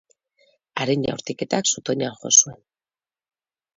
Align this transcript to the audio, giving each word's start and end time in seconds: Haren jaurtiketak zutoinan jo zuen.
Haren 0.85 1.03
jaurtiketak 1.09 1.71
zutoinan 1.75 2.19
jo 2.25 2.33
zuen. 2.39 2.61